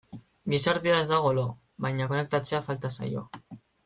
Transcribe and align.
Gizartea 0.51 0.95
ez 1.01 1.11
dago 1.11 1.33
lo, 1.39 1.43
baina 1.87 2.07
konektatzea 2.13 2.63
falta 2.69 2.91
zaio. 2.99 3.23